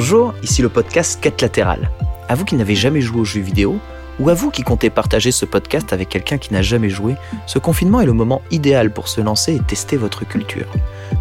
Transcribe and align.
Bonjour, 0.00 0.32
ici 0.44 0.62
le 0.62 0.68
podcast 0.68 1.18
Quête 1.20 1.42
latérale. 1.42 1.90
À 2.28 2.36
vous 2.36 2.44
qui 2.44 2.54
n'avez 2.54 2.76
jamais 2.76 3.00
joué 3.00 3.18
aux 3.18 3.24
jeux 3.24 3.40
vidéo, 3.40 3.80
ou 4.20 4.28
à 4.28 4.34
vous 4.34 4.52
qui 4.52 4.62
comptez 4.62 4.90
partager 4.90 5.32
ce 5.32 5.44
podcast 5.44 5.92
avec 5.92 6.08
quelqu'un 6.08 6.38
qui 6.38 6.52
n'a 6.52 6.62
jamais 6.62 6.88
joué, 6.88 7.16
ce 7.46 7.58
confinement 7.58 8.00
est 8.00 8.06
le 8.06 8.12
moment 8.12 8.40
idéal 8.52 8.92
pour 8.92 9.08
se 9.08 9.20
lancer 9.20 9.56
et 9.56 9.60
tester 9.60 9.96
votre 9.96 10.24
culture. 10.24 10.68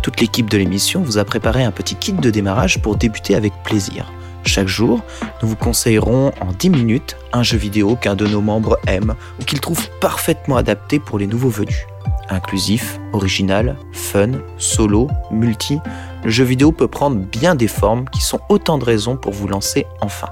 Toute 0.04 0.22
l'équipe 0.22 0.48
de 0.48 0.60
l'émission 0.60 1.02
vous 1.02 1.18
a 1.18 1.26
préparé 1.26 1.64
un 1.64 1.72
petit 1.72 1.96
kit 1.96 2.14
de 2.14 2.30
démarrage 2.30 2.80
pour 2.80 2.98
débuter 2.98 3.34
avec 3.34 3.52
plaisir. 3.64 4.14
Chaque 4.46 4.68
jour, 4.68 5.02
nous 5.42 5.50
vous 5.50 5.56
conseillerons 5.56 6.32
en 6.40 6.54
10 6.54 6.70
minutes 6.70 7.18
un 7.34 7.42
jeu 7.42 7.58
vidéo 7.58 7.96
qu'un 7.96 8.14
de 8.14 8.28
nos 8.28 8.42
membres 8.42 8.78
aime 8.86 9.16
ou 9.42 9.44
qu'il 9.44 9.60
trouve 9.60 9.90
parfaitement 10.02 10.56
adapté 10.56 11.00
pour 11.00 11.18
les 11.18 11.26
nouveaux 11.26 11.50
venus. 11.50 11.88
Inclusif, 12.30 13.00
original, 13.14 13.76
fun, 13.92 14.34
solo, 14.58 15.10
multi, 15.32 15.80
le 16.28 16.34
jeu 16.34 16.44
vidéo 16.44 16.74
peut 16.74 16.90
prendre 16.90 17.16
bien 17.16 17.56
des 17.56 17.70
formes 17.70 18.04
qui 18.10 18.20
sont 18.20 18.42
autant 18.50 18.78
de 18.78 18.84
raisons 18.84 19.16
pour 19.16 19.32
vous 19.32 19.48
lancer 19.48 19.86
enfin. 20.02 20.28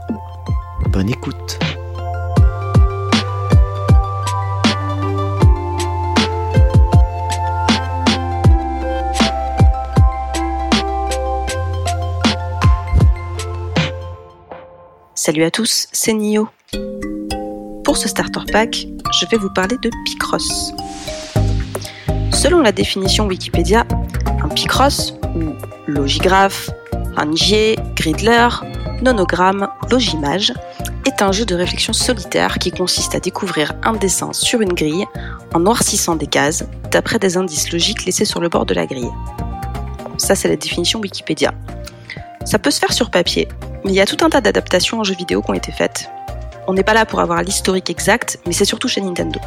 Bonne 0.89 1.07
écoute 1.07 1.57
Salut 15.13 15.43
à 15.45 15.49
tous, 15.49 15.87
c'est 15.93 16.11
Nio. 16.11 16.49
Pour 17.85 17.95
ce 17.95 18.09
starter 18.09 18.41
pack, 18.51 18.85
je 19.17 19.25
vais 19.31 19.37
vous 19.37 19.49
parler 19.49 19.77
de 19.81 19.89
Picross. 20.03 20.73
Selon 22.33 22.59
la 22.59 22.73
définition 22.73 23.27
Wikipédia, 23.27 23.85
un 24.43 24.49
Picross, 24.49 25.13
ou 25.35 25.53
logigraphe, 25.87 26.69
rangier, 27.15 27.77
gridler, 27.95 28.49
nonogramme, 29.01 29.67
logimage, 29.89 30.53
est 31.05 31.21
un 31.21 31.31
jeu 31.31 31.45
de 31.45 31.55
réflexion 31.55 31.93
solitaire 31.93 32.57
qui 32.57 32.71
consiste 32.71 33.15
à 33.15 33.19
découvrir 33.19 33.73
un 33.83 33.93
dessin 33.93 34.33
sur 34.33 34.61
une 34.61 34.73
grille 34.73 35.05
en 35.53 35.59
noircissant 35.59 36.15
des 36.15 36.27
cases 36.27 36.65
d'après 36.91 37.19
des 37.19 37.37
indices 37.37 37.71
logiques 37.71 38.05
laissés 38.05 38.25
sur 38.25 38.41
le 38.41 38.49
bord 38.49 38.65
de 38.65 38.73
la 38.73 38.85
grille. 38.85 39.11
Ça, 40.17 40.35
c'est 40.35 40.47
la 40.47 40.55
définition 40.55 40.99
Wikipédia. 40.99 41.53
Ça 42.45 42.59
peut 42.59 42.71
se 42.71 42.79
faire 42.79 42.93
sur 42.93 43.11
papier, 43.11 43.47
mais 43.83 43.91
il 43.91 43.95
y 43.95 44.01
a 44.01 44.05
tout 44.05 44.23
un 44.25 44.29
tas 44.29 44.41
d'adaptations 44.41 44.99
en 44.99 45.03
jeux 45.03 45.15
vidéo 45.15 45.41
qui 45.41 45.51
ont 45.51 45.55
été 45.55 45.71
faites. 45.71 46.09
On 46.67 46.73
n'est 46.73 46.83
pas 46.83 46.93
là 46.93 47.05
pour 47.05 47.19
avoir 47.19 47.43
l'historique 47.43 47.89
exact, 47.89 48.39
mais 48.45 48.53
c'est 48.53 48.65
surtout 48.65 48.87
chez 48.87 49.01
Nintendo. 49.01 49.39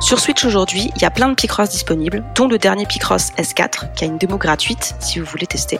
Sur 0.00 0.20
Switch 0.20 0.44
aujourd'hui, 0.44 0.90
il 0.96 1.02
y 1.02 1.04
a 1.04 1.10
plein 1.10 1.28
de 1.28 1.34
Picross 1.34 1.70
disponibles, 1.70 2.24
dont 2.34 2.46
le 2.46 2.58
dernier 2.58 2.86
Picross 2.86 3.32
S4, 3.38 3.94
qui 3.94 4.04
a 4.04 4.06
une 4.06 4.18
démo 4.18 4.36
gratuite 4.36 4.94
si 5.00 5.18
vous 5.18 5.26
voulez 5.26 5.46
tester. 5.46 5.78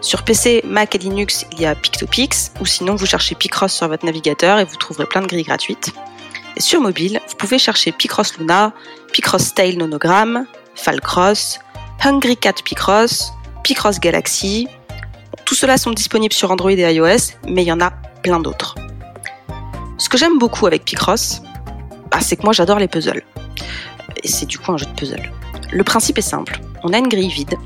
Sur 0.00 0.24
PC, 0.24 0.62
Mac 0.64 0.94
et 0.94 0.98
Linux, 0.98 1.46
il 1.52 1.60
y 1.60 1.66
a 1.66 1.74
Pictopix, 1.74 2.52
ou 2.60 2.66
sinon 2.66 2.94
vous 2.94 3.06
cherchez 3.06 3.34
Picross 3.34 3.72
sur 3.72 3.88
votre 3.88 4.04
navigateur 4.04 4.58
et 4.58 4.64
vous 4.64 4.76
trouverez 4.76 5.06
plein 5.06 5.20
de 5.20 5.26
grilles 5.26 5.44
gratuites. 5.44 5.92
Et 6.56 6.60
sur 6.60 6.80
mobile, 6.80 7.20
vous 7.28 7.36
pouvez 7.36 7.58
chercher 7.58 7.92
Picross 7.92 8.36
Luna, 8.38 8.72
Picross 9.12 9.54
Tail 9.54 9.76
Nonogram, 9.76 10.46
Falcross, 10.74 11.58
Hungry 12.02 12.36
Cat 12.36 12.54
Picross, 12.64 13.32
Picross 13.62 14.00
Galaxy. 14.00 14.68
Tout 15.44 15.54
cela 15.54 15.76
sont 15.76 15.90
disponibles 15.90 16.34
sur 16.34 16.50
Android 16.50 16.70
et 16.70 16.94
iOS, 16.94 17.32
mais 17.48 17.62
il 17.62 17.68
y 17.68 17.72
en 17.72 17.80
a 17.80 17.90
plein 18.22 18.40
d'autres. 18.40 18.74
Ce 19.98 20.08
que 20.08 20.18
j'aime 20.18 20.38
beaucoup 20.38 20.66
avec 20.66 20.84
Picross, 20.84 21.42
bah, 22.16 22.22
c'est 22.22 22.36
que 22.36 22.44
moi 22.44 22.54
j'adore 22.54 22.78
les 22.78 22.88
puzzles. 22.88 23.22
Et 24.24 24.28
c'est 24.28 24.46
du 24.46 24.58
coup 24.58 24.72
un 24.72 24.78
jeu 24.78 24.86
de 24.86 24.92
puzzle. 24.92 25.30
Le 25.70 25.84
principe 25.84 26.16
est 26.16 26.22
simple. 26.22 26.60
On 26.82 26.94
a 26.94 26.98
une 26.98 27.08
grille 27.08 27.28
vide. 27.28 27.56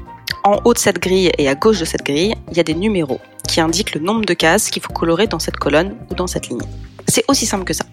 En 0.43 0.59
haut 0.65 0.75
de 0.75 0.78
cette 0.78 0.99
grille 0.99 1.31
et 1.38 1.49
à 1.49 1.55
gauche 1.55 1.78
de 1.78 1.84
cette 1.84 2.03
grille, 2.05 2.34
il 2.50 2.56
y 2.56 2.60
a 2.60 2.65
des 2.65 2.75
numéros 2.75 3.21
qui 3.47 3.60
indiquent 3.60 3.94
le 3.94 4.00
nombre 4.00 4.25
de 4.25 4.34
cases 4.34 4.71
qu'il 4.71 4.83
faut 4.83 4.93
colorer 4.93 5.28
dans 5.28 5.39
cette 5.39 5.56
colonne 5.56 5.94
ou 6.10 6.15
dans 6.15 6.27
cette 6.27 6.49
ligne. 6.49 6.62
C'est 7.06 7.25
aussi 7.28 7.47
simple 7.47 7.62
que 7.62 7.72
ça. 7.72 7.84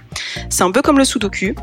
C'est 0.50 0.64
un 0.64 0.72
peu 0.72 0.82
comme 0.82 0.98
le 0.98 1.06
sudoku, 1.06 1.54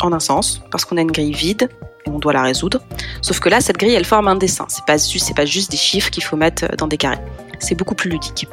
en 0.00 0.10
un 0.14 0.20
sens, 0.20 0.62
parce 0.70 0.86
qu'on 0.86 0.96
a 0.96 1.02
une 1.02 1.12
grille 1.12 1.34
vide 1.34 1.68
et 2.06 2.08
on 2.08 2.18
doit 2.18 2.32
la 2.32 2.42
résoudre. 2.42 2.80
Sauf 3.20 3.40
que 3.40 3.50
là, 3.50 3.60
cette 3.60 3.76
grille, 3.76 3.94
elle 3.94 4.06
forme 4.06 4.28
un 4.28 4.36
dessin. 4.36 4.64
C'est 4.70 4.86
pas 4.86 4.96
c'est 4.96 5.36
pas 5.36 5.44
juste 5.44 5.70
des 5.70 5.76
chiffres 5.76 6.08
qu'il 6.08 6.24
faut 6.24 6.36
mettre 6.36 6.74
dans 6.76 6.86
des 6.86 6.96
carrés. 6.96 7.20
C'est 7.58 7.74
beaucoup 7.74 7.94
plus 7.94 8.08
ludique. 8.08 8.48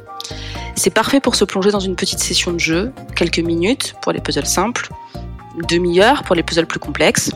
C'est 0.76 0.94
parfait 0.94 1.22
pour 1.22 1.36
se 1.36 1.46
plonger 1.46 1.72
dans 1.72 1.80
une 1.80 1.96
petite 1.96 2.20
session 2.20 2.52
de 2.52 2.60
jeu, 2.60 2.92
quelques 3.16 3.40
minutes 3.40 3.96
pour 4.02 4.12
les 4.12 4.20
puzzles 4.20 4.46
simples, 4.46 4.90
demi-heure 5.64 6.24
pour 6.24 6.36
les 6.36 6.44
puzzles 6.44 6.66
plus 6.66 6.80
complexes. 6.80 7.32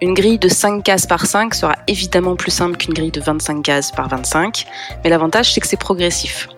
Une 0.00 0.14
grille 0.14 0.38
de 0.38 0.48
5 0.48 0.84
cases 0.84 1.06
par 1.06 1.26
5 1.26 1.54
sera 1.54 1.74
évidemment 1.88 2.36
plus 2.36 2.52
simple 2.52 2.76
qu'une 2.76 2.94
grille 2.94 3.10
de 3.10 3.20
25 3.20 3.62
cases 3.62 3.90
par 3.90 4.08
25, 4.08 4.66
mais 5.02 5.10
l'avantage 5.10 5.52
c'est 5.52 5.60
que 5.60 5.66
c'est 5.66 5.76
progressif. 5.76 6.48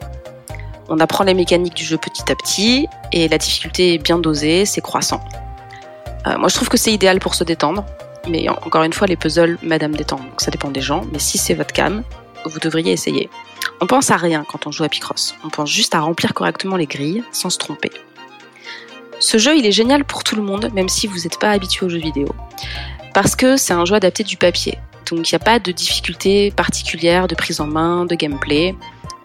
On 0.89 0.99
apprend 0.99 1.25
les 1.25 1.35
mécaniques 1.35 1.75
du 1.75 1.85
jeu 1.85 1.97
petit 1.97 2.31
à 2.31 2.35
petit 2.35 2.87
et 3.13 3.29
la 3.29 3.39
difficulté 3.39 3.95
est 3.95 3.99
bien 3.99 4.19
dosée, 4.19 4.67
c'est 4.67 4.83
croissant. 4.83 5.23
Euh, 6.27 6.37
moi 6.37 6.49
je 6.49 6.55
trouve 6.55 6.69
que 6.69 6.77
c'est 6.77 6.93
idéal 6.93 7.19
pour 7.19 7.35
se 7.35 7.45
détendre, 7.45 7.87
mais 8.29 8.49
encore 8.51 8.83
une 8.83 8.93
fois 8.93 9.07
les 9.07 9.17
puzzles 9.17 9.57
madame 9.63 9.97
détendre, 9.97 10.25
donc 10.25 10.41
ça 10.43 10.51
dépend 10.51 10.71
des 10.71 10.83
gens, 10.83 11.07
mais 11.13 11.19
si 11.19 11.39
c'est 11.39 11.55
votre 11.55 11.73
cam, 11.73 12.03
vous 12.45 12.59
devriez 12.59 12.93
essayer. 12.93 13.31
On 13.81 13.87
pense 13.87 14.11
à 14.11 14.17
rien 14.17 14.45
quand 14.47 14.67
on 14.67 14.71
joue 14.71 14.85
à 14.85 14.91
Picross, 14.91 15.35
on 15.45 15.49
pense 15.49 15.71
juste 15.71 15.95
à 15.95 16.01
remplir 16.01 16.35
correctement 16.35 16.77
les 16.77 16.87
grilles 16.87 17.25
sans 17.33 17.49
se 17.49 17.57
tromper. 17.57 17.91
Ce 19.21 19.37
jeu, 19.37 19.55
il 19.55 19.67
est 19.67 19.73
génial 19.73 20.05
pour 20.05 20.25
tout 20.25 20.35
le 20.35 20.41
monde, 20.41 20.71
même 20.73 20.89
si 20.89 21.07
vous 21.07 21.19
n'êtes 21.19 21.39
pas 21.39 21.51
habitué 21.51 21.85
aux 21.85 21.91
jeux 21.91 21.99
vidéo. 21.99 22.27
Parce 23.13 23.37
que 23.37 23.59
c'est 23.59 23.75
un 23.75 23.85
jeu 23.85 23.95
adapté 23.95 24.25
du 24.25 24.39
papier. 24.39 24.79
Donc 25.11 25.31
il 25.31 25.35
n'y 25.35 25.37
a 25.37 25.45
pas 25.45 25.59
de 25.59 25.73
difficulté 25.73 26.51
particulière 26.53 27.29
de 27.29 27.35
prise 27.35 27.61
en 27.61 27.67
main, 27.67 28.07
de 28.07 28.15
gameplay. 28.15 28.75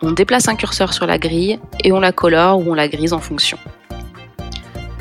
On 0.02 0.12
déplace 0.12 0.50
un 0.50 0.56
curseur 0.56 0.94
sur 0.94 1.08
la 1.08 1.18
grille 1.18 1.60
et 1.84 1.94
on 1.94 2.02
la 2.02 2.12
colore 2.12 2.60
ou 2.60 2.72
on 2.72 2.74
la 2.74 2.90
grise 2.90 3.14
en 3.14 3.20
fonction. 3.20 3.58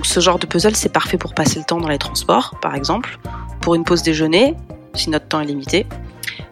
Ce 0.04 0.20
genre 0.20 0.38
de 0.38 0.46
puzzle, 0.46 0.76
c'est 0.76 0.92
parfait 0.92 1.18
pour 1.18 1.34
passer 1.34 1.58
le 1.58 1.64
temps 1.64 1.80
dans 1.80 1.88
les 1.88 1.98
transports, 1.98 2.54
par 2.62 2.76
exemple, 2.76 3.18
pour 3.60 3.74
une 3.74 3.82
pause 3.82 4.02
déjeuner, 4.02 4.54
si 4.94 5.10
notre 5.10 5.26
temps 5.26 5.40
est 5.40 5.46
limité. 5.46 5.86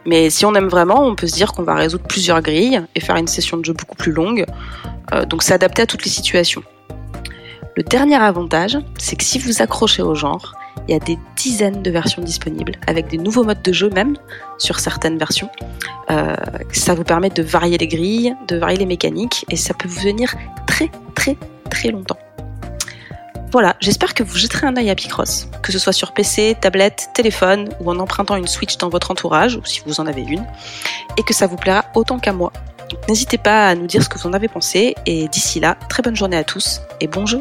Mais 0.05 0.31
si 0.31 0.45
on 0.47 0.55
aime 0.55 0.69
vraiment, 0.69 1.07
on 1.07 1.15
peut 1.15 1.29
se 1.29 1.35
dire 1.35 1.53
qu'on 1.53 1.63
va 1.63 1.75
résoudre 1.75 2.05
plusieurs 2.09 2.43
grilles 2.43 2.83
et 2.97 3.01
faire 3.01 3.15
une 3.17 3.29
session 3.29 3.57
de 3.57 3.65
jeu 3.65 3.73
beaucoup 3.73 3.95
plus 3.95 4.11
longue. 4.11 4.47
Euh, 5.13 5.27
donc 5.27 5.45
c'est 5.45 5.55
adapté 5.55 5.83
à 5.83 5.87
toutes 5.87 6.05
les 6.05 6.11
situations. 6.11 6.65
Le 7.75 7.83
dernier 7.83 8.17
avantage, 8.17 8.77
c'est 8.99 9.17
que 9.17 9.25
si 9.25 9.39
vous 9.39 9.63
accrochez 9.63 10.03
au 10.03 10.15
genre, 10.15 10.53
il 10.89 10.93
y 10.93 10.95
a 10.95 10.99
des 10.99 11.19
dizaines 11.37 11.83
de 11.83 11.91
versions 11.91 12.21
disponibles, 12.21 12.75
avec 12.87 13.09
des 13.09 13.17
nouveaux 13.17 13.45
modes 13.45 13.63
de 13.63 13.73
jeu 13.73 13.89
même 13.89 14.17
sur 14.59 14.79
certaines 14.79 15.17
versions. 15.17 15.49
Euh, 16.11 16.37
ça 16.73 16.95
vous 16.95 17.05
permet 17.05 17.31
de 17.31 17.43
varier 17.43 17.79
les 17.79 17.89
grilles, 17.89 18.35
de 18.49 18.57
varier 18.57 18.77
les 18.77 18.87
mécaniques, 18.87 19.47
et 19.49 19.57
ça 19.57 19.73
peut 19.73 19.89
vous 19.89 20.01
venir 20.01 20.35
très 20.67 20.91
très 21.15 21.39
très 21.71 21.89
longtemps. 21.91 22.19
Voilà, 23.53 23.77
j'espère 23.81 24.13
que 24.13 24.23
vous 24.23 24.37
jetterez 24.37 24.67
un 24.67 24.77
œil 24.77 24.91
à 24.91 24.95
Picross, 24.95 25.49
que 25.63 25.73
ce 25.73 25.79
soit 25.79 25.93
sur 25.95 26.13
PC, 26.13 26.57
tablette, 26.61 27.09
téléphone 27.15 27.71
ou 27.81 27.91
en 27.91 27.99
empruntant 27.99 28.37
une 28.37 28.47
Switch 28.47 28.77
dans 28.77 28.91
votre 28.91 29.11
entourage, 29.11 29.57
ou 29.57 29.65
si 29.65 29.81
vous 29.87 29.99
en 29.99 30.07
avez 30.07 30.23
une, 30.23 30.45
et 31.17 31.23
que 31.23 31.33
ça 31.33 31.47
vous 31.47 31.57
plaira 31.57 31.87
autant 31.95 32.19
qu'à 32.19 32.35
moi. 32.35 32.53
N'hésitez 33.09 33.39
pas 33.39 33.69
à 33.69 33.75
nous 33.75 33.87
dire 33.87 34.03
ce 34.03 34.11
que 34.11 34.19
vous 34.19 34.27
en 34.27 34.35
avez 34.35 34.49
pensé, 34.49 34.95
et 35.07 35.29
d'ici 35.29 35.59
là, 35.59 35.77
très 35.89 36.03
bonne 36.03 36.17
journée 36.17 36.37
à 36.37 36.45
tous, 36.45 36.83
et 37.01 37.07
bon 37.07 37.25
jeu 37.25 37.41